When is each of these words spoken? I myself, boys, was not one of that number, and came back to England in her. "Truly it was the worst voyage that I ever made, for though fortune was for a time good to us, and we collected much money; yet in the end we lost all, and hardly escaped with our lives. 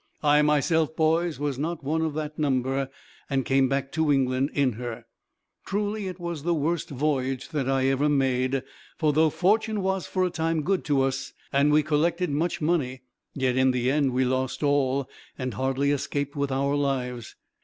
I 0.23 0.41
myself, 0.41 0.95
boys, 0.95 1.37
was 1.39 1.59
not 1.59 1.83
one 1.83 2.01
of 2.01 2.15
that 2.15 2.39
number, 2.39 2.89
and 3.29 3.45
came 3.45 3.69
back 3.69 3.91
to 3.91 4.11
England 4.11 4.49
in 4.55 4.71
her. 4.71 5.05
"Truly 5.67 6.07
it 6.07 6.19
was 6.19 6.41
the 6.41 6.55
worst 6.55 6.89
voyage 6.89 7.49
that 7.49 7.69
I 7.69 7.85
ever 7.85 8.09
made, 8.09 8.63
for 8.97 9.13
though 9.13 9.29
fortune 9.29 9.83
was 9.83 10.07
for 10.07 10.25
a 10.25 10.31
time 10.31 10.63
good 10.63 10.83
to 10.85 11.03
us, 11.03 11.33
and 11.53 11.71
we 11.71 11.83
collected 11.83 12.31
much 12.31 12.61
money; 12.61 13.03
yet 13.35 13.55
in 13.55 13.69
the 13.69 13.91
end 13.91 14.11
we 14.13 14.25
lost 14.25 14.63
all, 14.63 15.07
and 15.37 15.53
hardly 15.53 15.91
escaped 15.91 16.35
with 16.35 16.51
our 16.51 16.73
lives. 16.75 17.35